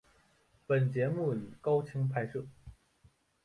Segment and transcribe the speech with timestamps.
[0.65, 2.43] 本节目以高清拍摄。